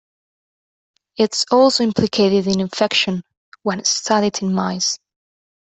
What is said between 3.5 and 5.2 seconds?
when studied in mice.